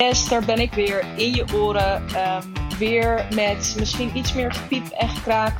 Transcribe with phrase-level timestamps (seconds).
[0.00, 2.08] Daar ben ik weer in je oren.
[2.14, 2.42] Ehm,
[2.78, 5.58] weer met misschien iets meer gepiep en gekraak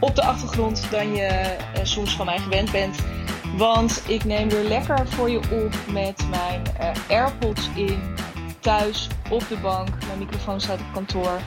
[0.00, 2.98] op de achtergrond dan je eh, soms van mij gewend bent.
[3.56, 8.14] Want ik neem weer lekker voor je op met mijn uh, AirPods in.
[8.60, 9.88] Thuis, op de bank.
[10.06, 11.40] Mijn microfoon staat op kantoor.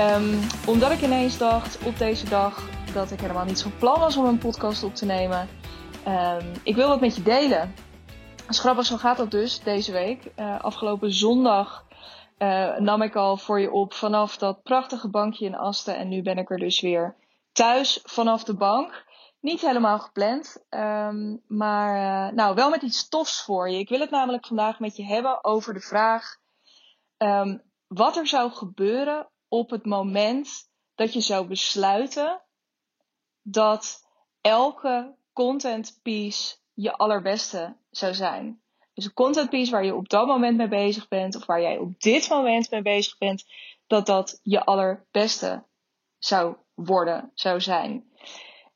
[0.00, 4.16] Um, omdat ik ineens dacht op deze dag dat ik helemaal niet van plan was
[4.16, 5.48] om een podcast op te nemen.
[6.08, 7.74] Um, ik wil wat met je delen.
[8.58, 10.32] Grappig, zo gaat dat dus deze week.
[10.36, 11.86] Uh, afgelopen zondag
[12.38, 15.96] uh, nam ik al voor je op vanaf dat prachtige bankje in Asten.
[15.96, 17.16] En nu ben ik er dus weer
[17.52, 19.08] thuis vanaf de bank.
[19.40, 21.96] Niet helemaal gepland, um, maar
[22.28, 23.78] uh, nou, wel met iets tofs voor je.
[23.78, 26.36] Ik wil het namelijk vandaag met je hebben over de vraag
[27.18, 30.48] um, wat er zou gebeuren op het moment
[30.94, 32.42] dat je zou besluiten
[33.42, 34.08] dat
[34.40, 38.62] elke content piece je allerbeste zou zijn.
[38.94, 41.78] Dus een content piece waar je op dat moment mee bezig bent, of waar jij
[41.78, 43.44] op dit moment mee bezig bent,
[43.86, 45.64] dat dat je allerbeste
[46.18, 48.10] zou worden, zou zijn.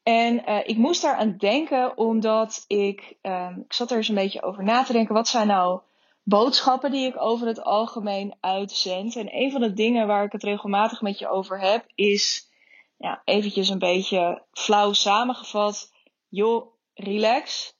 [0.02, 4.14] En uh, ik moest daar aan denken omdat ik, um, ik zat er eens een
[4.14, 5.14] beetje over na te denken.
[5.14, 5.80] Wat zijn nou
[6.22, 9.16] boodschappen die ik over het algemeen uitzend?
[9.16, 12.50] En een van de dingen waar ik het regelmatig met je over heb, is
[12.96, 15.92] ja, eventjes een beetje flauw samengevat.
[16.28, 17.73] Joh, relax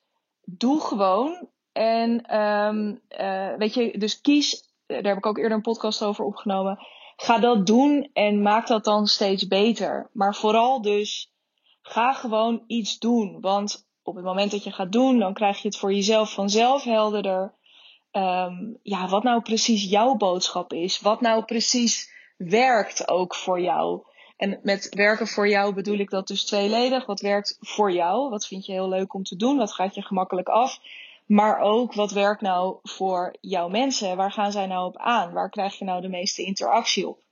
[0.44, 1.48] doe gewoon.
[1.72, 6.24] En um, uh, weet je, dus kies, daar heb ik ook eerder een podcast over
[6.24, 6.78] opgenomen.
[7.16, 10.10] Ga dat doen en maak dat dan steeds beter.
[10.12, 11.32] Maar vooral dus,
[11.82, 13.40] ga gewoon iets doen.
[13.40, 16.84] Want op het moment dat je gaat doen, dan krijg je het voor jezelf vanzelf
[16.84, 17.54] helderder.
[18.12, 21.00] Um, ja, wat nou precies jouw boodschap is.
[21.00, 24.02] Wat nou precies werkt ook voor jou.
[24.36, 27.06] En met werken voor jou bedoel ik dat dus tweeledig.
[27.06, 28.30] Wat werkt voor jou?
[28.30, 29.56] Wat vind je heel leuk om te doen?
[29.56, 30.80] Wat gaat je gemakkelijk af?
[31.26, 34.16] Maar ook wat werkt nou voor jouw mensen?
[34.16, 35.32] Waar gaan zij nou op aan?
[35.32, 37.22] Waar krijg je nou de meeste interactie op?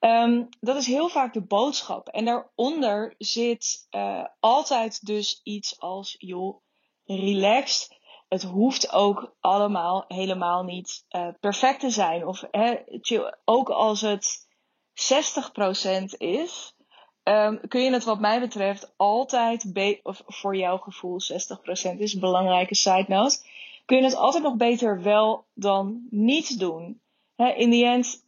[0.00, 2.08] Um, dat is heel vaak de boodschap.
[2.08, 6.60] En daaronder zit uh, altijd dus iets als, joh,
[7.04, 7.94] relaxed.
[8.28, 12.26] Het hoeft ook allemaal helemaal niet uh, perfect te zijn.
[12.26, 12.44] Of
[13.44, 14.45] ook als het
[14.96, 16.74] 60% is,
[17.22, 19.66] um, kun je het wat mij betreft altijd,
[20.02, 23.38] of voor jouw gevoel 60% is belangrijke side note,
[23.84, 27.00] kun je het altijd nog beter wel dan niet doen.
[27.36, 28.24] In die end,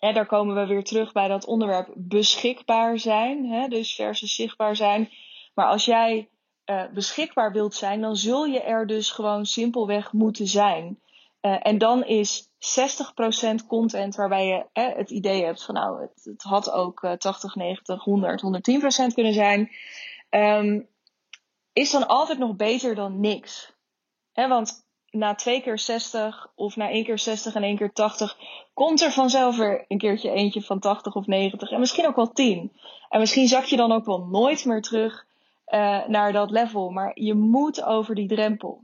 [0.00, 5.10] daar komen we weer terug bij dat onderwerp beschikbaar zijn, dus versus zichtbaar zijn.
[5.54, 6.28] Maar als jij
[6.70, 11.00] uh, beschikbaar wilt zijn, dan zul je er dus gewoon simpelweg moeten zijn.
[11.42, 12.48] Uh, en dan is
[13.62, 17.12] 60% content waarbij je eh, het idee hebt van nou, het, het had ook uh,
[17.12, 18.42] 80, 90, 100,
[19.10, 19.70] 110% kunnen zijn.
[20.30, 20.88] Um,
[21.72, 23.72] is dan altijd nog beter dan niks.
[24.32, 28.36] Want na twee keer 60 of na één keer 60 en één keer 80
[28.74, 32.32] komt er vanzelf weer een keertje eentje van 80 of 90 en misschien ook wel
[32.32, 32.72] 10.
[33.08, 35.26] En misschien zak je dan ook wel nooit meer terug
[35.68, 36.90] uh, naar dat level.
[36.90, 38.82] Maar je moet over die drempel.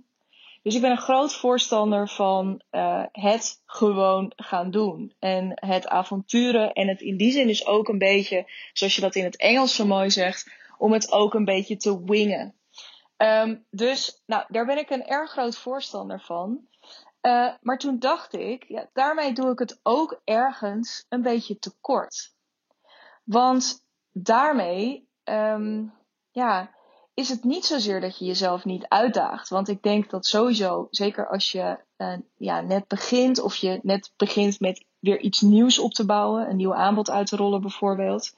[0.62, 5.14] Dus ik ben een groot voorstander van uh, het gewoon gaan doen.
[5.18, 6.72] En het avonturen.
[6.72, 9.74] En het in die zin is ook een beetje, zoals je dat in het Engels
[9.74, 12.54] zo mooi zegt, om het ook een beetje te wingen.
[13.16, 16.68] Um, dus nou, daar ben ik een erg groot voorstander van.
[17.22, 22.34] Uh, maar toen dacht ik, ja, daarmee doe ik het ook ergens een beetje tekort.
[23.24, 25.92] Want daarmee, um,
[26.30, 26.74] ja,
[27.14, 29.48] is het niet zozeer dat je jezelf niet uitdaagt.
[29.48, 34.12] Want ik denk dat sowieso, zeker als je uh, ja, net begint of je net
[34.16, 38.36] begint met weer iets nieuws op te bouwen, een nieuw aanbod uit te rollen bijvoorbeeld,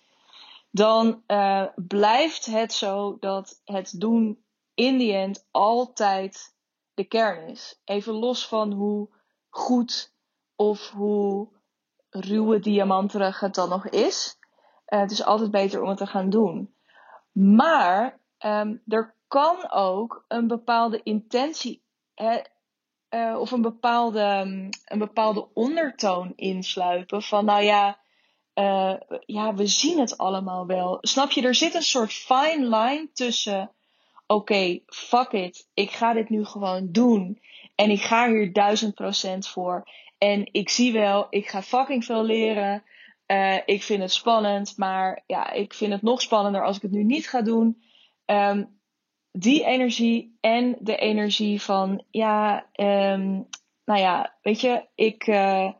[0.70, 4.44] dan uh, blijft het zo dat het doen
[4.74, 6.54] in the end altijd
[6.94, 7.80] de kern is.
[7.84, 9.08] Even los van hoe
[9.48, 10.14] goed
[10.56, 11.48] of hoe
[12.10, 14.38] ruwe diamanterig het dan nog is.
[14.86, 16.74] Uh, het is altijd beter om het te gaan doen.
[17.32, 21.82] Maar um, er kan ook een bepaalde intentie
[22.14, 22.40] hè,
[23.10, 24.20] uh, of een bepaalde,
[24.84, 27.98] een bepaalde ondertoon insluipen van nou ja,
[28.54, 28.94] uh,
[29.26, 30.98] ja, we zien het allemaal wel.
[31.00, 33.70] Snap je, er zit een soort fine line tussen
[34.26, 37.40] oké, fuck it, ik ga dit nu gewoon doen
[37.74, 42.24] en ik ga hier duizend procent voor en ik zie wel, ik ga fucking veel
[42.24, 42.82] leren.
[43.26, 46.90] Uh, ik vind het spannend, maar ja, ik vind het nog spannender als ik het
[46.90, 47.82] nu niet ga doen.
[48.26, 48.80] Um,
[49.32, 53.48] die energie en de energie van, ja, um,
[53.84, 55.70] nou ja, weet je, ik, uh,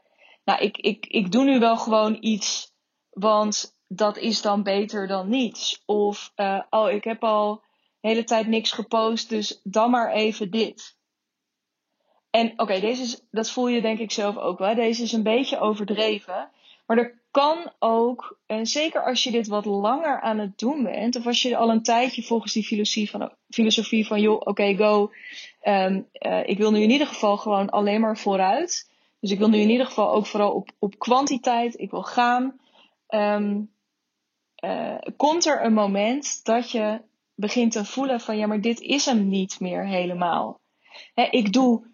[0.44, 2.72] nou, ik, ik, ik doe nu wel gewoon iets,
[3.10, 5.82] want dat is dan beter dan niets.
[5.86, 7.62] Of, uh, oh, ik heb al
[8.00, 10.96] de hele tijd niks gepost, dus dan maar even dit.
[12.30, 14.74] En oké, deze is, dat voel je denk ik zelf ook wel.
[14.74, 16.50] Deze is een beetje overdreven.
[16.86, 21.17] Maar er kan ook, en zeker als je dit wat langer aan het doen bent,
[21.17, 25.11] of als je al een tijdje volgens die filosofie van, filosofie van joh, oké, go.
[25.64, 28.90] Um, uh, ik wil nu in ieder geval gewoon alleen maar vooruit.
[29.20, 31.81] Dus ik wil nu in ieder geval ook vooral op, op kwantiteit.
[31.81, 32.61] Ik wil gaan.
[33.08, 33.70] Um,
[34.64, 37.00] uh, komt er een moment dat je
[37.34, 40.61] begint te voelen van ja, maar dit is hem niet meer helemaal.
[41.31, 41.84] Ik doe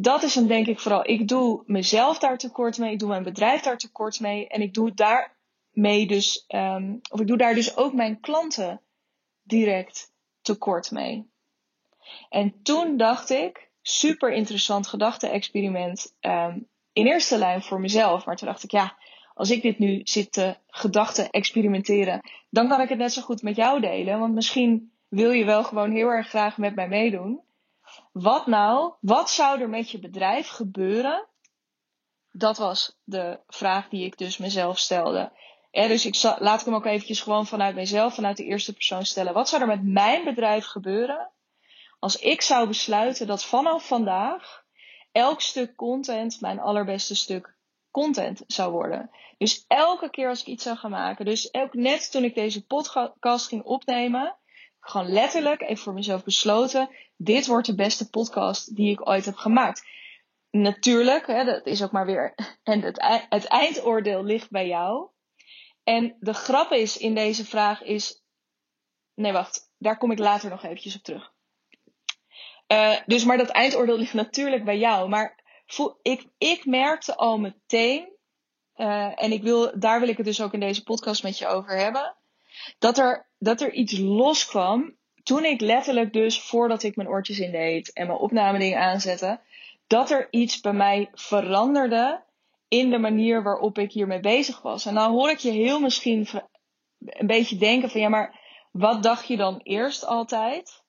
[0.00, 1.08] dat is hem denk ik vooral.
[1.08, 2.92] Ik doe mezelf daar tekort mee.
[2.92, 4.48] Ik doe mijn bedrijf daar tekort mee.
[4.48, 8.80] En ik doe daarmee dus, um, of ik doe daar dus ook mijn klanten
[9.42, 10.12] direct
[10.42, 11.30] tekort mee.
[12.28, 16.14] En toen dacht ik, super interessant gedachte-experiment.
[16.20, 18.24] Um, in eerste lijn voor mezelf.
[18.24, 18.96] Maar toen dacht ik, ja,
[19.34, 23.42] als ik dit nu zit te gedachten experimenteren, dan kan ik het net zo goed
[23.42, 24.18] met jou delen.
[24.18, 27.46] Want misschien wil je wel gewoon heel erg graag met mij meedoen.
[28.20, 31.26] Wat nou, wat zou er met je bedrijf gebeuren?
[32.30, 35.32] Dat was de vraag die ik dus mezelf stelde.
[35.70, 39.32] dus ik laat ik hem ook eventjes gewoon vanuit mezelf, vanuit de eerste persoon stellen.
[39.32, 41.30] Wat zou er met mijn bedrijf gebeuren
[41.98, 44.64] als ik zou besluiten dat vanaf vandaag
[45.12, 47.56] elk stuk content mijn allerbeste stuk
[47.90, 49.10] content zou worden?
[49.36, 52.66] Dus elke keer als ik iets zou gaan maken, dus ook net toen ik deze
[52.66, 54.36] podcast ging opnemen,
[54.88, 59.36] gewoon letterlijk even voor mezelf besloten: dit wordt de beste podcast die ik ooit heb
[59.36, 59.86] gemaakt.
[60.50, 62.34] Natuurlijk, hè, dat is ook maar weer.
[62.62, 65.08] En het, het eindoordeel ligt bij jou.
[65.84, 68.22] En de grap is in deze vraag is.
[69.14, 69.70] Nee, wacht.
[69.78, 71.32] Daar kom ik later nog eventjes op terug.
[72.72, 75.08] Uh, dus, maar dat eindoordeel ligt natuurlijk bij jou.
[75.08, 75.44] Maar
[76.02, 78.16] ik, ik merkte al meteen.
[78.76, 81.46] Uh, en ik wil, daar wil ik het dus ook in deze podcast met je
[81.46, 82.16] over hebben.
[82.78, 87.52] Dat er, dat er iets loskwam toen ik letterlijk dus, voordat ik mijn oortjes in
[87.52, 89.40] deed en mijn opnamedingen aanzette,
[89.86, 92.22] dat er iets bij mij veranderde
[92.68, 94.86] in de manier waarop ik hiermee bezig was.
[94.86, 96.28] En dan hoor ik je heel misschien
[96.98, 98.40] een beetje denken van ja, maar
[98.72, 100.82] wat dacht je dan eerst altijd?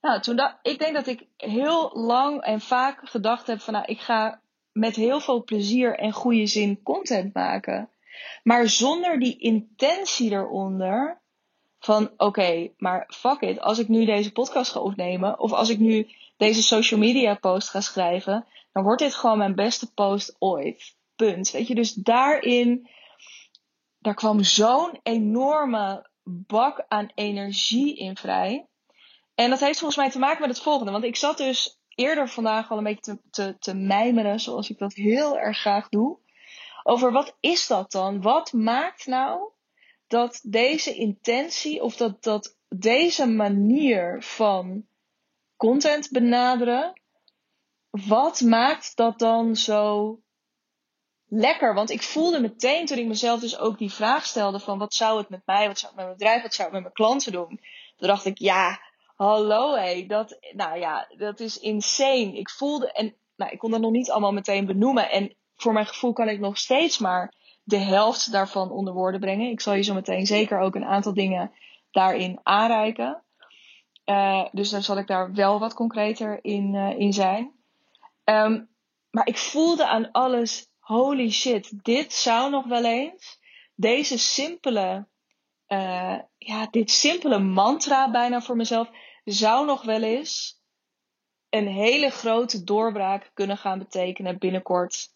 [0.00, 3.84] Nou, toen dacht, ik denk dat ik heel lang en vaak gedacht heb van nou,
[3.86, 4.40] ik ga
[4.72, 7.90] met heel veel plezier en goede zin content maken.
[8.42, 11.21] Maar zonder die intentie eronder
[11.84, 15.78] van oké, maar fuck it, als ik nu deze podcast ga opnemen of als ik
[15.78, 20.96] nu deze social media post ga schrijven, dan wordt dit gewoon mijn beste post ooit.
[21.16, 21.50] Punt.
[21.50, 22.88] Weet je, dus daarin,
[23.98, 28.66] daar kwam zo'n enorme bak aan energie in vrij.
[29.34, 30.92] En dat heeft volgens mij te maken met het volgende.
[30.92, 34.78] Want ik zat dus eerder vandaag al een beetje te, te, te mijmeren, zoals ik
[34.78, 36.18] dat heel erg graag doe.
[36.82, 38.20] Over wat is dat dan?
[38.20, 39.51] Wat maakt nou
[40.12, 44.86] dat deze intentie of dat, dat deze manier van
[45.56, 47.00] content benaderen,
[47.90, 50.18] wat maakt dat dan zo
[51.28, 51.74] lekker?
[51.74, 55.18] Want ik voelde meteen toen ik mezelf dus ook die vraag stelde van wat zou
[55.18, 57.32] het met mij, wat zou het met mijn bedrijf, wat zou het met mijn klanten
[57.32, 57.60] doen?
[57.96, 58.80] Toen dacht ik, ja,
[59.16, 62.38] hallo hé, dat, nou ja, dat is insane.
[62.38, 65.10] Ik voelde, en nou, ik kon dat nog niet allemaal meteen benoemen.
[65.10, 69.50] En voor mijn gevoel kan ik nog steeds maar de helft daarvan onder woorden brengen.
[69.50, 71.52] Ik zal je zo meteen zeker ook een aantal dingen
[71.90, 73.22] daarin aanreiken.
[74.04, 77.52] Uh, dus dan zal ik daar wel wat concreter in, uh, in zijn.
[78.24, 78.70] Um,
[79.10, 83.40] maar ik voelde aan alles, holy shit, dit zou nog wel eens,
[83.74, 85.06] deze simpele,
[85.68, 88.90] uh, ja, dit simpele mantra bijna voor mezelf,
[89.24, 90.60] zou nog wel eens
[91.48, 95.08] een hele grote doorbraak kunnen gaan betekenen binnenkort.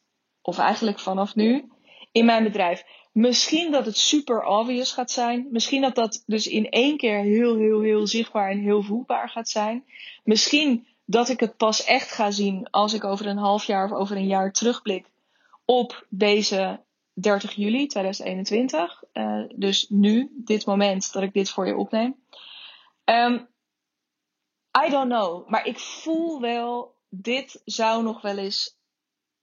[0.42, 1.70] Of eigenlijk vanaf nu
[2.16, 2.84] in mijn bedrijf.
[3.12, 5.48] Misschien dat het super obvious gaat zijn.
[5.50, 9.48] Misschien dat dat dus in één keer heel, heel, heel zichtbaar en heel voelbaar gaat
[9.48, 9.84] zijn.
[10.24, 13.98] Misschien dat ik het pas echt ga zien als ik over een half jaar of
[13.98, 15.06] over een jaar terugblik
[15.64, 16.80] op deze
[17.12, 19.02] 30 juli 2021.
[19.12, 22.14] Uh, dus nu, dit moment dat ik dit voor je opneem.
[23.04, 23.48] Um,
[24.86, 25.48] I don't know.
[25.48, 28.75] Maar ik voel wel, dit zou nog wel eens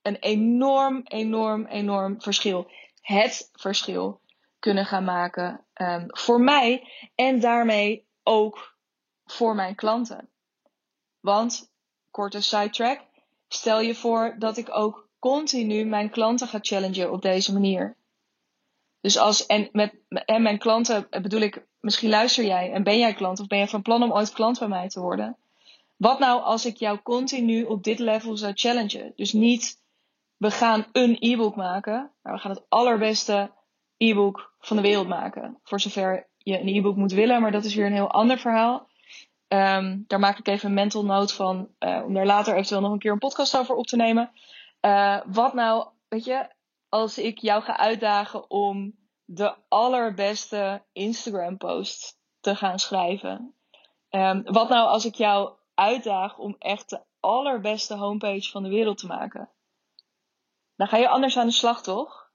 [0.03, 2.71] een enorm, enorm, enorm verschil.
[3.01, 4.21] Het verschil
[4.59, 8.75] kunnen gaan maken um, voor mij en daarmee ook
[9.25, 10.29] voor mijn klanten.
[11.19, 11.71] Want,
[12.11, 13.01] korte sidetrack,
[13.47, 17.95] stel je voor dat ik ook continu mijn klanten ga challengen op deze manier.
[19.01, 23.13] Dus als, en met en mijn klanten bedoel ik, misschien luister jij en ben jij
[23.13, 25.37] klant of ben je van plan om ooit klant bij mij te worden.
[25.95, 29.13] Wat nou als ik jou continu op dit level zou challengen?
[29.15, 29.81] Dus niet
[30.43, 33.51] we gaan een e-book maken, we gaan het allerbeste
[33.97, 35.59] e-book van de wereld maken.
[35.63, 38.89] Voor zover je een e-book moet willen, maar dat is weer een heel ander verhaal.
[39.47, 41.69] Ehm, daar maak ik even een mental note van.
[41.79, 44.31] Uh, om daar later eventueel nog een keer een podcast over op te nemen.
[44.81, 46.47] Uh, wat nou, weet je,
[46.89, 48.95] als ik jou ga uitdagen om
[49.25, 53.55] de allerbeste Instagram post te gaan schrijven.
[54.09, 58.97] Um, wat nou als ik jou uitdaag om echt de allerbeste homepage van de wereld
[58.97, 59.49] te maken?
[60.75, 62.31] Dan ga je anders aan de slag, toch?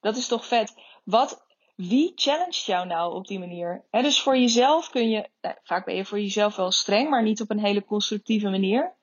[0.00, 0.74] Dat is toch vet?
[1.04, 1.44] Wat,
[1.74, 3.84] wie challenged jou nou op die manier?
[3.90, 7.40] Dus voor jezelf kun je, nou, vaak ben je voor jezelf wel streng, maar niet
[7.40, 8.98] op een hele constructieve manier.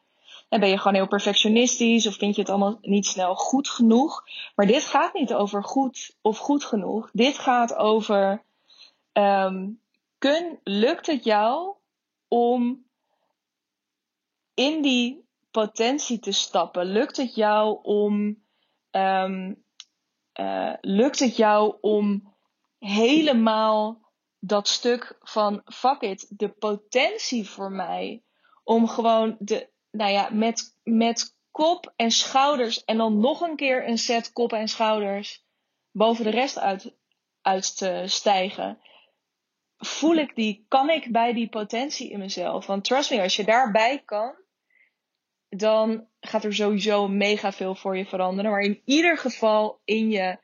[0.50, 4.24] En ben je gewoon heel perfectionistisch of vind je het allemaal niet snel goed genoeg.
[4.56, 7.10] Maar dit gaat niet over goed of goed genoeg.
[7.13, 8.44] Dit gaat over,
[9.13, 9.82] um,
[10.17, 11.75] kun, lukt het jou
[12.27, 12.86] om
[14.53, 15.26] in die
[15.63, 16.85] potentie te stappen?
[16.85, 18.43] Lukt het jou om,
[18.91, 19.63] um,
[20.39, 22.33] uh, lukt het jou om
[22.79, 23.99] helemaal
[24.39, 28.23] dat stuk van fuck it, de potentie voor mij
[28.63, 33.87] om gewoon de, nou ja, met, met kop en schouders en dan nog een keer
[33.87, 35.43] een set kop en schouders
[35.91, 36.93] boven de rest uit,
[37.41, 38.79] uit te stijgen.
[39.77, 42.65] Voel ik die, kan ik bij die potentie in mezelf?
[42.65, 44.45] Want trust me, als je daarbij kan,
[45.57, 48.51] dan gaat er sowieso mega veel voor je veranderen.
[48.51, 50.37] Maar in ieder geval in je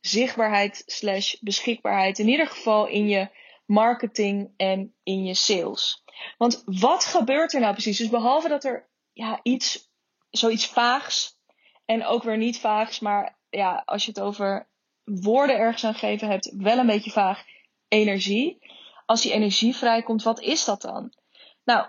[0.00, 2.18] zichtbaarheid slash beschikbaarheid.
[2.18, 3.28] In ieder geval in je
[3.66, 6.04] marketing en in je sales.
[6.38, 7.98] Want wat gebeurt er nou precies?
[7.98, 9.90] Dus behalve dat er ja, iets,
[10.30, 11.36] zoiets vaags
[11.84, 14.68] en ook weer niet vaags, maar ja, als je het over
[15.04, 17.44] woorden ergens aan geven hebt, wel een beetje vaag
[17.88, 18.58] energie.
[19.06, 21.12] Als die energie vrijkomt, wat is dat dan?
[21.64, 21.86] Nou,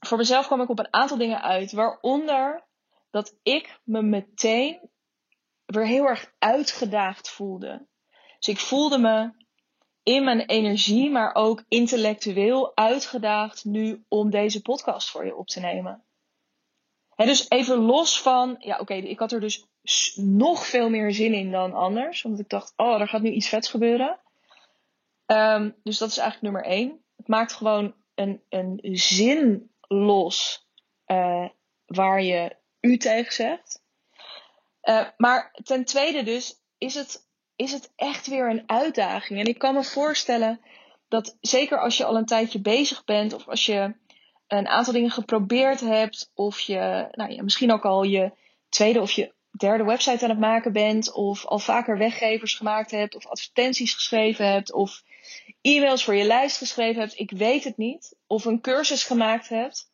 [0.00, 2.64] voor mezelf kwam ik op een aantal dingen uit, waaronder
[3.10, 4.90] dat ik me meteen
[5.66, 7.86] weer heel erg uitgedaagd voelde.
[8.38, 9.30] Dus ik voelde me
[10.02, 15.60] in mijn energie, maar ook intellectueel uitgedaagd nu om deze podcast voor je op te
[15.60, 16.04] nemen.
[17.16, 19.66] En dus even los van, ja oké, ik had er dus
[20.14, 22.22] nog veel meer zin in dan anders.
[22.22, 24.20] Want ik dacht, oh, er gaat nu iets vets gebeuren.
[25.26, 27.04] Um, dus dat is eigenlijk nummer één.
[27.16, 30.66] Het maakt gewoon een, een zin los
[31.06, 31.48] uh,
[31.86, 33.82] waar je u tegen zegt.
[34.82, 39.40] Uh, maar ten tweede dus is het, is het echt weer een uitdaging.
[39.40, 40.60] En ik kan me voorstellen
[41.08, 43.94] dat zeker als je al een tijdje bezig bent of als je
[44.46, 48.32] een aantal dingen geprobeerd hebt, of je nou ja, misschien ook al je
[48.68, 53.14] tweede of je derde website aan het maken bent, of al vaker weggevers gemaakt hebt,
[53.14, 55.02] of advertenties geschreven hebt, of
[55.60, 59.92] e-mails voor je lijst geschreven hebt, ik weet het niet, of een cursus gemaakt hebt,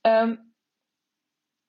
[0.00, 0.54] um,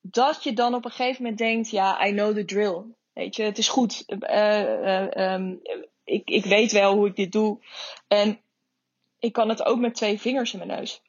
[0.01, 2.83] dat je dan op een gegeven moment denkt, ja, I know the drill.
[3.13, 4.03] Weet je, het is goed.
[4.07, 5.61] Uh, uh, um,
[6.03, 7.59] ik, ik weet wel hoe ik dit doe.
[8.07, 8.41] En
[9.19, 11.01] ik kan het ook met twee vingers in mijn neus.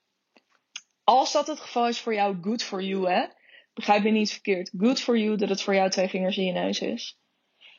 [1.05, 3.27] Als dat het geval is voor jou, good for you, hè?
[3.75, 4.71] Begrijp me niet verkeerd.
[4.79, 7.19] Good for you dat het voor jou twee vingers in je neus is.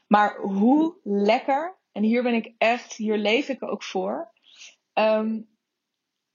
[0.08, 4.32] Maar hoe lekker, en hier ben ik echt, hier leef ik ook voor.
[4.94, 5.50] Um,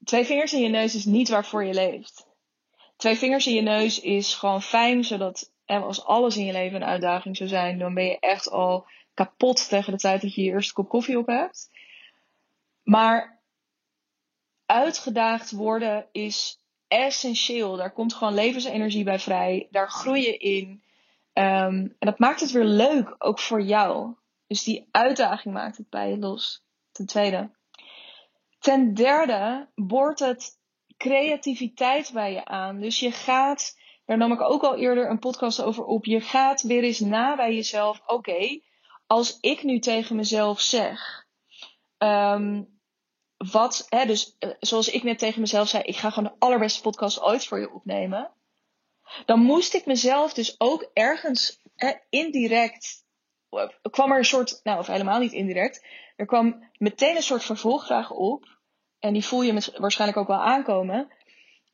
[0.03, 2.27] twee vingers in je neus is niet waarvoor je leeft.
[2.95, 6.87] Twee vingers in je neus is gewoon fijn, zodat als alles in je leven een
[6.87, 10.51] uitdaging zou zijn, dan ben je echt al kapot tegen de tijd dat je je
[10.51, 11.69] eerste kop koffie op hebt.
[12.83, 13.41] Maar
[14.65, 17.75] uitgedaagd worden is essentieel.
[17.75, 19.67] Daar komt gewoon levensenergie bij vrij.
[19.71, 20.83] Daar groei je in.
[21.33, 24.15] Um, en dat maakt het weer leuk, ook voor jou.
[24.47, 26.63] Dus die uitdaging maakt het bij je los.
[26.91, 27.55] Ten tweede.
[28.59, 30.59] Ten derde boort het
[30.97, 32.79] creativiteit bij je aan.
[32.79, 36.05] Dus je gaat, daar nam ik ook al eerder een podcast over op.
[36.05, 38.01] Je gaat weer eens na bij jezelf.
[38.05, 38.61] Oké,
[39.07, 41.25] als ik nu tegen mezelf zeg.
[41.97, 42.79] Um,
[43.37, 46.81] wat, hè, dus uh, zoals ik net tegen mezelf zei, ik ga gewoon de allerbeste
[46.81, 48.31] podcast ooit voor je opnemen.
[49.25, 53.05] Dan moest ik mezelf dus ook ergens hè, indirect,
[53.91, 55.85] kwam er een soort, nou of helemaal niet indirect,
[56.15, 58.55] er kwam meteen een soort vervolgvraag op.
[58.99, 61.11] En die voel je met, waarschijnlijk ook wel aankomen.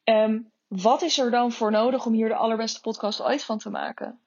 [0.03, 3.69] Um, wat is er dan voor nodig om hier de allerbeste podcast ooit van te
[3.69, 4.19] maken?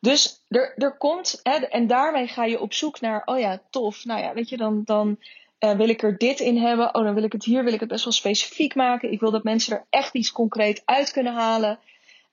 [0.00, 4.04] Dus er, er komt, hè, en daarmee ga je op zoek naar, oh ja, tof.
[4.04, 5.18] Nou ja, weet je, dan, dan
[5.60, 6.94] uh, wil ik er dit in hebben.
[6.94, 9.12] Oh, dan wil ik het hier, wil ik het best wel specifiek maken.
[9.12, 11.78] Ik wil dat mensen er echt iets concreet uit kunnen halen.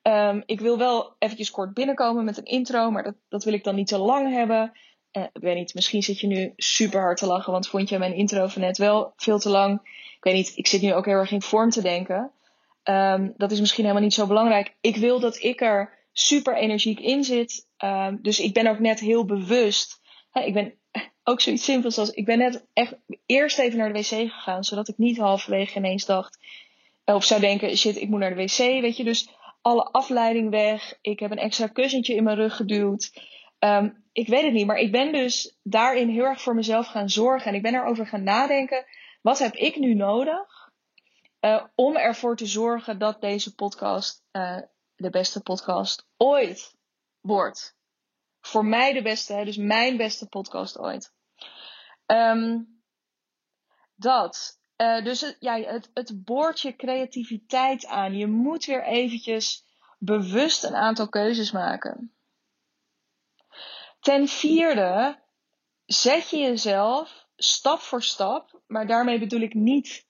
[0.07, 3.63] Um, ik wil wel eventjes kort binnenkomen met een intro, maar dat, dat wil ik
[3.63, 4.71] dan niet te lang hebben.
[5.11, 7.97] Uh, ik weet niet, misschien zit je nu super hard te lachen, want vond je
[7.97, 9.79] mijn intro van net wel veel te lang.
[10.15, 12.31] Ik weet niet, ik zit nu ook heel erg in vorm te denken.
[12.83, 14.75] Um, dat is misschien helemaal niet zo belangrijk.
[14.81, 17.67] Ik wil dat ik er super energiek in zit.
[17.83, 20.01] Um, dus ik ben ook net heel bewust.
[20.31, 20.73] Hè, ik ben
[21.23, 22.95] ook zoiets simpels als: ik ben net echt
[23.25, 26.37] eerst even naar de wc gegaan, zodat ik niet halverwege ineens dacht.
[27.05, 28.57] Of zou denken: shit, ik moet naar de wc.
[28.57, 29.29] Weet je, dus
[29.65, 30.97] alle afleiding weg.
[31.01, 33.13] Ik heb een extra kussentje in mijn rug geduwd.
[33.59, 37.09] Ehm, ik weet het niet, maar ik ben dus daarin heel erg voor mezelf gaan
[37.09, 37.47] zorgen.
[37.47, 38.85] En ik ben erover gaan nadenken:
[39.21, 40.71] wat heb ik nu nodig
[41.41, 44.61] uh, om ervoor te zorgen dat deze podcast uh,
[44.95, 46.75] de beste podcast ooit
[47.21, 47.75] wordt?
[48.41, 51.13] Voor mij de beste, dus mijn beste podcast ooit.
[52.05, 52.81] Um,
[53.95, 54.59] dat.
[54.77, 58.17] Uh, dus het, ja, het, het boort je creativiteit aan.
[58.17, 59.65] Je moet weer eventjes
[59.99, 62.13] bewust een aantal keuzes maken.
[63.99, 65.19] Ten vierde,
[65.85, 70.07] zet je jezelf stap voor stap, maar daarmee bedoel ik niet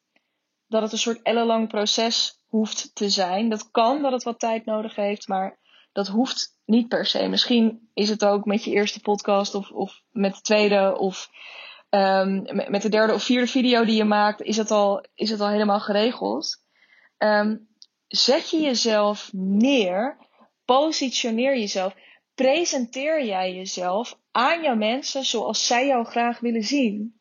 [0.68, 3.50] dat het een soort ellenlang proces hoeft te zijn.
[3.50, 5.60] Dat kan dat het wat tijd nodig heeft, maar
[5.92, 7.28] dat hoeft niet per se.
[7.28, 11.30] Misschien is het ook met je eerste podcast of, of met de tweede of
[11.90, 15.40] um, met de derde of vierde video die je maakt, is het al, is het
[15.40, 16.64] al helemaal geregeld.
[17.18, 17.68] Um,
[18.08, 20.18] zet je jezelf neer,
[20.66, 21.96] positioneer jezelf,
[22.36, 27.20] presenteer jij jezelf aan jouw mensen zoals zij jou graag willen zien.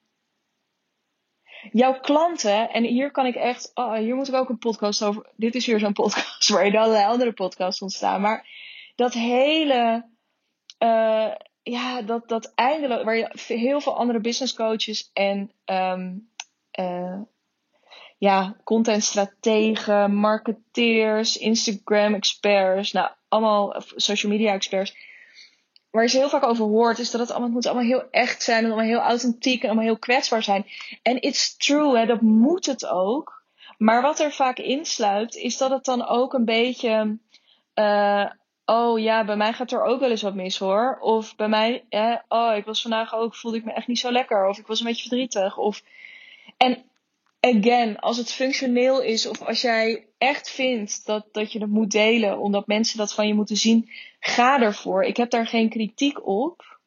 [1.73, 5.27] Jouw klanten, en hier kan ik echt, oh, hier moet ik ook een podcast over.
[5.37, 8.21] Dit is weer zo'n podcast waar je allerlei andere podcasts ontstaan.
[8.21, 8.49] Maar
[8.95, 10.09] dat hele,
[10.79, 16.31] uh, ja, dat, dat eindelijk, waar je heel veel andere business coaches en um,
[16.79, 17.21] uh,
[18.19, 24.97] ja, contentstrategen, marketeers, Instagram experts, nou allemaal social media experts.
[25.91, 28.43] Waar je ze heel vaak over hoort, is dat het allemaal, moet allemaal heel echt
[28.43, 30.67] zijn en allemaal heel authentiek en allemaal heel kwetsbaar zijn.
[31.03, 33.43] En it's true, hè, dat moet het ook.
[33.79, 37.19] Maar wat er vaak insluit, is dat het dan ook een beetje
[37.75, 38.31] uh,
[38.65, 40.99] oh ja, bij mij gaat er ook wel eens wat mis hoor.
[41.01, 41.85] Of bij mij,
[42.29, 44.49] oh, ik was vandaag ook, voelde ik me echt niet zo lekker.
[44.49, 45.59] Of ik was een beetje verdrietig.
[45.59, 45.83] Of...
[46.57, 46.85] En
[47.41, 51.91] again, als het functioneel is, of als jij echt vindt dat, dat je het moet
[51.91, 55.05] delen, omdat mensen dat van je moeten zien, ga ervoor.
[55.05, 56.79] Ik heb daar geen kritiek op.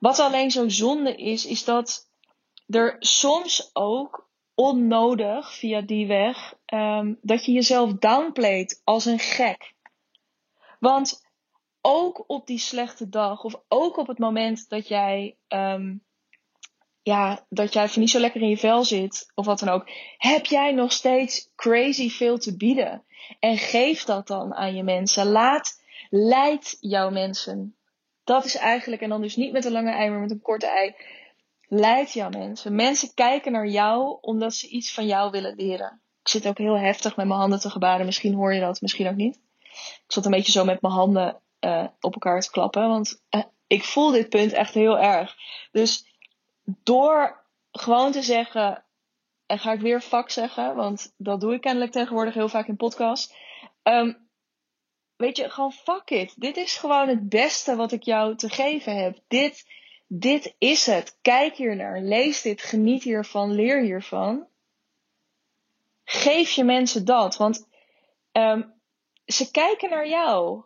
[0.00, 2.08] Wat alleen zo zonde is, is dat
[2.68, 9.72] er soms ook onnodig via die weg, um, dat je jezelf downplayt als een gek.
[10.82, 11.22] Want
[11.80, 16.04] ook op die slechte dag, of ook op het moment dat jij, um,
[17.02, 20.46] ja, dat jij niet zo lekker in je vel zit, of wat dan ook, heb
[20.46, 23.04] jij nog steeds crazy veel te bieden.
[23.38, 25.26] En geef dat dan aan je mensen.
[25.26, 27.76] Laat, leid jouw mensen.
[28.24, 30.66] Dat is eigenlijk, en dan dus niet met een lange ei, maar met een korte
[30.66, 30.94] ei.
[31.68, 32.74] Leid jouw mensen.
[32.74, 36.00] Mensen kijken naar jou omdat ze iets van jou willen leren.
[36.22, 38.06] Ik zit ook heel heftig met mijn handen te gebaren.
[38.06, 39.40] Misschien hoor je dat, misschien ook niet.
[40.04, 42.88] Ik zat een beetje zo met mijn handen uh, op elkaar te klappen.
[42.88, 45.36] Want uh, ik voel dit punt echt heel erg.
[45.72, 46.16] Dus
[46.64, 48.84] door gewoon te zeggen.
[49.46, 52.76] En ga ik weer fuck zeggen, want dat doe ik kennelijk tegenwoordig heel vaak in
[52.76, 53.36] podcast.
[53.82, 54.28] Um,
[55.16, 56.34] weet je, gewoon fuck it.
[56.36, 59.18] Dit is gewoon het beste wat ik jou te geven heb.
[59.28, 59.66] Dit,
[60.06, 61.18] dit is het.
[61.22, 62.00] Kijk hier naar.
[62.00, 62.62] Lees dit.
[62.62, 63.52] Geniet hiervan.
[63.52, 64.46] Leer hiervan.
[66.04, 67.36] Geef je mensen dat.
[67.36, 67.68] Want
[68.32, 68.81] um,
[69.32, 70.62] ze kijken naar jou.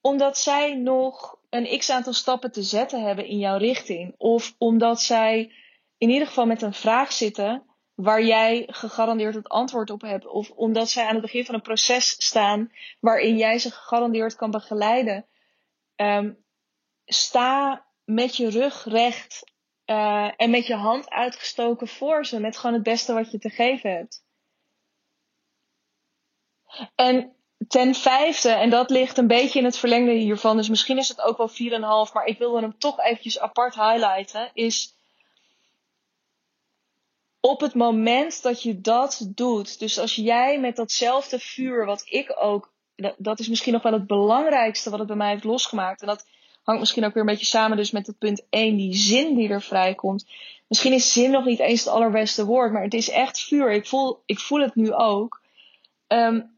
[0.00, 4.14] Omdat zij nog een x aantal stappen te zetten hebben in jouw richting.
[4.18, 5.52] Of omdat zij
[5.98, 7.62] in ieder geval met een vraag zitten
[7.94, 10.26] waar jij gegarandeerd het antwoord op hebt.
[10.26, 14.50] Of omdat zij aan het begin van een proces staan waarin jij ze gegarandeerd kan
[14.50, 15.26] begeleiden.
[15.96, 16.44] Um,
[17.04, 19.52] sta met je rug recht
[19.86, 22.40] uh, en met je hand uitgestoken voor ze.
[22.40, 24.24] Met gewoon het beste wat je te geven hebt.
[26.94, 27.36] En
[27.68, 31.20] ten vijfde, en dat ligt een beetje in het verlengde hiervan, dus misschien is het
[31.20, 31.50] ook wel
[32.08, 34.94] 4,5, maar ik wilde hem toch eventjes apart highlighten, is
[37.40, 42.36] op het moment dat je dat doet, dus als jij met datzelfde vuur, wat ik
[42.38, 42.72] ook,
[43.16, 46.26] dat is misschien nog wel het belangrijkste wat het bij mij heeft losgemaakt, en dat
[46.62, 49.48] hangt misschien ook weer een beetje samen dus met het punt 1, die zin die
[49.48, 50.26] er vrijkomt.
[50.68, 53.72] Misschien is zin nog niet eens het allerbeste woord, maar het is echt vuur.
[53.72, 55.40] Ik voel, ik voel het nu ook.
[56.08, 56.55] Um,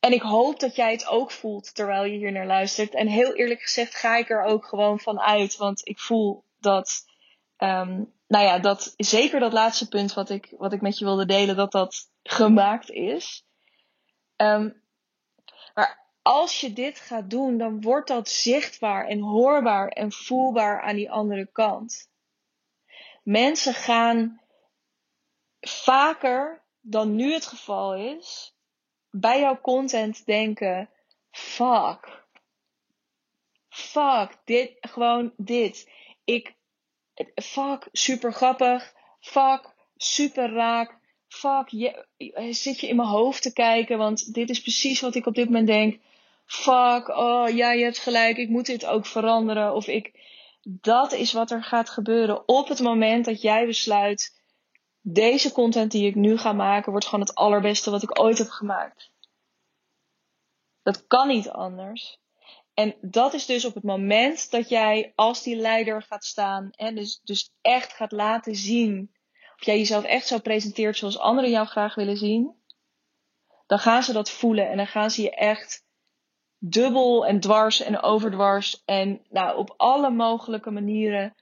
[0.00, 2.94] en ik hoop dat jij het ook voelt terwijl je hier naar luistert.
[2.94, 5.56] En heel eerlijk gezegd ga ik er ook gewoon van uit.
[5.56, 7.04] Want ik voel dat,
[7.58, 11.26] um, nou ja, dat zeker dat laatste punt wat ik, wat ik met je wilde
[11.26, 13.46] delen, dat dat gemaakt is.
[14.36, 14.82] Um,
[15.74, 20.96] maar als je dit gaat doen, dan wordt dat zichtbaar en hoorbaar en voelbaar aan
[20.96, 22.10] die andere kant.
[23.22, 24.40] Mensen gaan
[25.60, 28.56] vaker dan nu het geval is,
[29.10, 30.90] bij jouw content denken:
[31.30, 32.26] fuck.
[33.68, 35.90] Fuck, dit, gewoon dit.
[36.24, 36.54] Ik,
[37.34, 38.92] fuck, super grappig.
[39.20, 40.96] Fuck, super raak.
[41.28, 42.06] Fuck, je,
[42.50, 45.44] zit je in mijn hoofd te kijken, want dit is precies wat ik op dit
[45.44, 46.00] moment denk.
[46.44, 49.74] Fuck, oh ja, je hebt gelijk, ik moet dit ook veranderen.
[49.74, 50.12] Of ik,
[50.62, 54.37] dat is wat er gaat gebeuren op het moment dat jij besluit.
[55.00, 58.48] Deze content die ik nu ga maken, wordt gewoon het allerbeste wat ik ooit heb
[58.48, 59.10] gemaakt.
[60.82, 62.20] Dat kan niet anders.
[62.74, 66.94] En dat is dus op het moment dat jij als die leider gaat staan en
[66.94, 69.14] dus, dus echt gaat laten zien,
[69.56, 72.56] of jij jezelf echt zo presenteert zoals anderen jou graag willen zien,
[73.66, 75.84] dan gaan ze dat voelen en dan gaan ze je echt
[76.58, 81.34] dubbel en dwars en overdwars en nou, op alle mogelijke manieren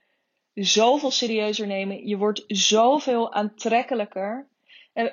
[0.63, 2.07] zoveel serieuzer nemen.
[2.07, 4.47] Je wordt zoveel aantrekkelijker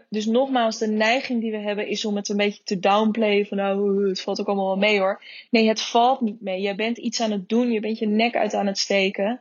[0.09, 3.47] dus nogmaals, de neiging die we hebben is om het een beetje te downplayen.
[3.47, 5.23] Van nou, het valt ook allemaal wel mee hoor.
[5.51, 6.61] Nee, het valt niet mee.
[6.61, 7.71] Jij bent iets aan het doen.
[7.71, 9.41] Je bent je nek uit aan het steken.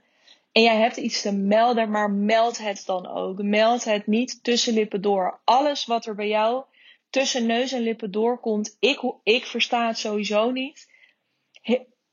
[0.52, 3.42] En jij hebt iets te melden, maar meld het dan ook.
[3.42, 5.40] Meld het niet tussen lippen door.
[5.44, 6.64] Alles wat er bij jou
[7.10, 10.88] tussen neus en lippen doorkomt, ik, ik versta het sowieso niet.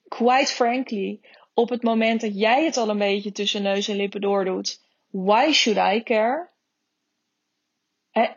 [0.08, 1.20] Quite frankly,
[1.54, 4.80] op het moment dat jij het al een beetje tussen neus en lippen door doet,
[5.10, 6.48] why should I care?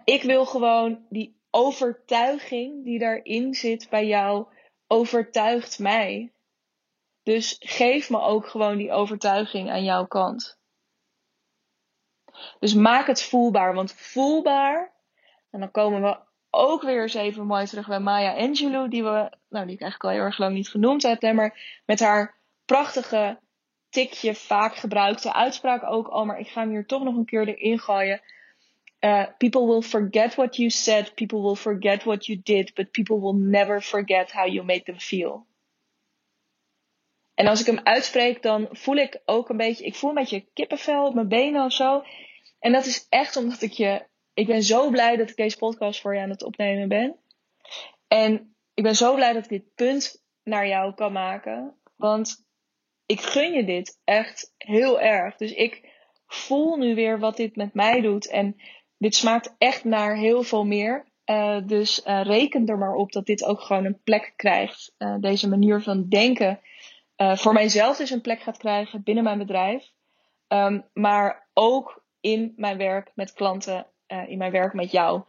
[0.03, 4.47] ik wil gewoon die overtuiging die daarin zit bij jou,
[4.87, 6.33] overtuigt mij.
[7.23, 10.59] Dus geef me ook gewoon die overtuiging aan jouw kant.
[12.59, 14.93] Dus maak het voelbaar, want voelbaar,
[15.49, 16.17] en dan komen we
[16.49, 20.03] ook weer eens even mooi terug bij Maya Angelou, die, we, nou, die ik eigenlijk
[20.03, 23.39] al heel erg lang niet genoemd heb, maar met haar prachtige,
[23.89, 27.47] tikje vaak gebruikte uitspraak ook al, maar ik ga hem hier toch nog een keer
[27.47, 28.21] erin gooien.
[28.99, 33.19] Uh, people will forget what you said, people will forget what you did, but people
[33.19, 35.45] will never forget how you made them feel.
[37.33, 40.47] En als ik hem uitspreek, dan voel ik ook een beetje, ik voel een beetje
[40.53, 42.03] kippenvel op mijn benen of zo.
[42.59, 46.01] En dat is echt omdat ik je, ik ben zo blij dat ik deze podcast
[46.01, 47.15] voor je aan het opnemen ben.
[48.07, 51.75] En ik ben zo blij dat ik dit punt naar jou kan maken.
[51.95, 52.42] Want
[53.05, 55.35] ik gun je dit echt heel erg.
[55.35, 55.91] Dus ik
[56.27, 58.29] voel nu weer wat dit met mij doet.
[58.29, 58.55] En
[58.97, 61.05] dit smaakt echt naar heel veel meer.
[61.25, 64.95] Uh, dus uh, reken er maar op dat dit ook gewoon een plek krijgt.
[64.97, 66.59] Uh, deze manier van denken
[67.35, 69.91] voor mijzelf dus een plek gaat krijgen binnen mijn bedrijf.
[70.47, 73.85] Um, maar ook in mijn werk met klanten,
[74.27, 75.21] in mijn werk met jou.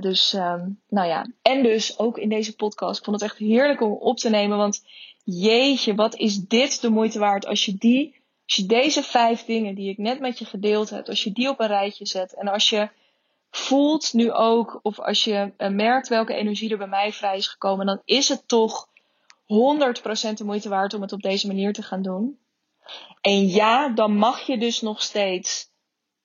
[0.00, 1.26] dus, um, nou ja.
[1.42, 2.98] En dus ook in deze podcast.
[2.98, 4.58] Ik vond het echt heerlijk om op te nemen.
[4.58, 4.86] Want
[5.26, 9.74] jeetje, wat is dit de moeite waard als je die als je deze vijf dingen
[9.74, 12.48] die ik net met je gedeeld heb, als je die op een rijtje zet en
[12.48, 12.88] als je
[13.50, 17.46] voelt nu ook, of als je eh, merkt welke energie er bij mij vrij is
[17.46, 21.82] gekomen, dan is het toch 100% de moeite waard om het op deze manier te
[21.82, 22.38] gaan doen.
[23.20, 25.70] En ja, dan mag je dus nog steeds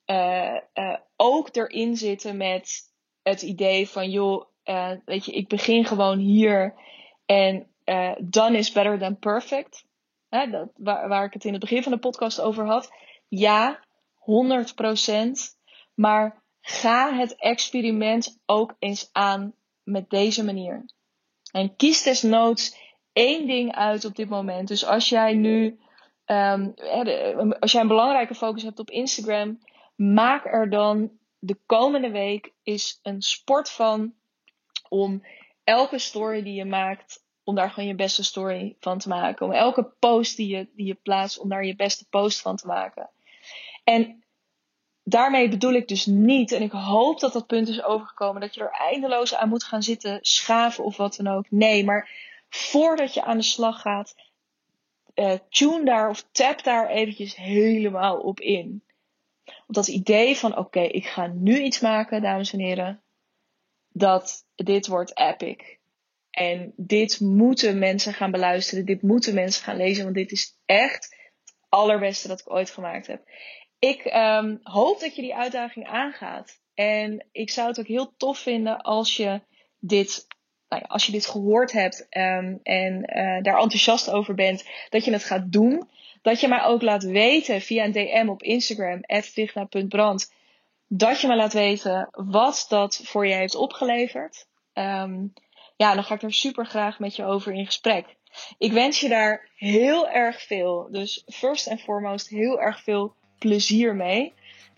[0.05, 2.79] uh, uh, ook erin zitten met
[3.21, 4.45] het idee van, joh,
[5.05, 6.73] weet je, ik begin gewoon hier
[7.25, 7.70] en
[8.19, 9.85] done is better than perfect
[10.31, 12.93] hè, dat, waar, waar ik het in het begin van de podcast over had.
[13.27, 13.79] Ja,
[14.19, 15.31] 100%.
[15.93, 20.85] Maar ga het experiment ook eens aan met deze manier.
[21.51, 22.77] En kies desnoods
[23.13, 24.67] één ding uit op dit moment.
[24.67, 25.79] Dus als jij nu,
[26.25, 26.73] um,
[27.59, 29.59] als jij een belangrijke focus hebt op Instagram,
[29.95, 34.13] maak er dan de komende week is een sport van
[34.89, 35.25] om
[35.63, 39.45] elke story die je maakt om daar gewoon je beste story van te maken.
[39.45, 42.67] Om elke post die je, die je plaatst, om daar je beste post van te
[42.67, 43.09] maken.
[43.83, 44.23] En
[45.03, 48.61] daarmee bedoel ik dus niet, en ik hoop dat dat punt is overgekomen, dat je
[48.61, 51.45] er eindeloos aan moet gaan zitten schaven of wat dan ook.
[51.49, 52.09] Nee, maar
[52.49, 54.15] voordat je aan de slag gaat,
[55.15, 58.83] uh, tune daar of tap daar eventjes helemaal op in.
[59.45, 63.01] Want dat idee van, oké, ik ga nu iets maken, dames en heren,
[63.89, 65.80] dat dit wordt epic.
[66.31, 68.85] En dit moeten mensen gaan beluisteren.
[68.85, 70.03] Dit moeten mensen gaan lezen.
[70.03, 73.23] Want dit is echt het allerbeste dat ik ooit gemaakt heb.
[73.79, 76.59] Ik um, hoop dat je die uitdaging aangaat.
[76.73, 79.41] En ik zou het ook heel tof vinden als je
[79.79, 80.27] dit,
[80.67, 85.05] nou ja, als je dit gehoord hebt um, en uh, daar enthousiast over bent, dat
[85.05, 85.89] je het gaat doen.
[86.21, 90.33] Dat je mij ook laat weten via een DM op Instagram, @vigna.brand,
[90.87, 94.47] dat je me laat weten wat dat voor je heeft opgeleverd.
[94.73, 95.33] Um,
[95.81, 98.05] ja, dan ga ik er super graag met je over in gesprek.
[98.57, 103.95] Ik wens je daar heel erg veel, dus first and foremost heel erg veel plezier
[103.95, 104.33] mee.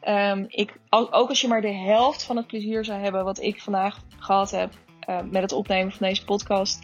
[0.07, 3.61] Um, ik, ook als je maar de helft van het plezier zou hebben wat ik
[3.61, 4.71] vandaag gehad heb
[5.09, 6.83] uh, met het opnemen van deze podcast.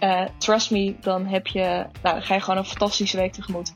[0.00, 3.74] Uh, trust me, dan heb je, nou, ga je gewoon een fantastische week tegemoet.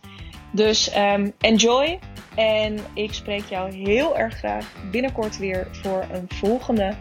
[0.52, 1.98] Dus um, enjoy.
[2.36, 6.96] En ik spreek jou heel erg graag binnenkort weer voor een volgende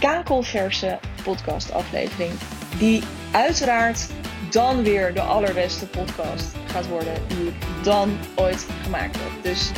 [0.00, 2.32] kakelverse podcastaflevering.
[2.78, 4.06] Die uiteraard
[4.50, 9.42] dan weer de allerbeste podcast gaat worden die ik dan ooit gemaakt heb.
[9.42, 9.70] Dus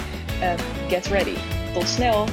[0.43, 1.37] um, get ready.
[1.73, 2.27] Tot snel!